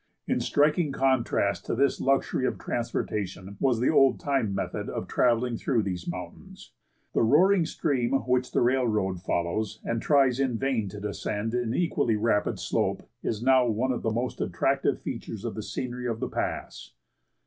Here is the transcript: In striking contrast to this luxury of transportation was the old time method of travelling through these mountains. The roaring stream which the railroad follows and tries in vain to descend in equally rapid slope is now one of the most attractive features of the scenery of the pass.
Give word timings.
In 0.25 0.39
striking 0.39 0.91
contrast 0.91 1.63
to 1.67 1.75
this 1.75 2.01
luxury 2.01 2.47
of 2.47 2.57
transportation 2.57 3.55
was 3.59 3.79
the 3.79 3.91
old 3.91 4.19
time 4.19 4.51
method 4.51 4.89
of 4.89 5.07
travelling 5.07 5.57
through 5.57 5.83
these 5.83 6.07
mountains. 6.07 6.71
The 7.13 7.21
roaring 7.21 7.67
stream 7.67 8.09
which 8.25 8.51
the 8.51 8.61
railroad 8.63 9.21
follows 9.21 9.79
and 9.83 10.01
tries 10.01 10.39
in 10.39 10.57
vain 10.57 10.89
to 10.89 10.99
descend 10.99 11.53
in 11.53 11.75
equally 11.75 12.15
rapid 12.15 12.57
slope 12.57 13.03
is 13.21 13.43
now 13.43 13.67
one 13.67 13.91
of 13.91 14.01
the 14.01 14.09
most 14.09 14.41
attractive 14.41 14.99
features 14.99 15.45
of 15.45 15.53
the 15.53 15.61
scenery 15.61 16.07
of 16.07 16.19
the 16.19 16.29
pass. 16.29 16.93